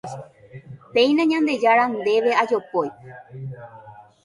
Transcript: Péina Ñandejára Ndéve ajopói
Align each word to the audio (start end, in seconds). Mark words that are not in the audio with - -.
Péina 0.93 1.23
Ñandejára 1.31 1.85
Ndéve 1.95 2.31
ajopói 2.41 2.89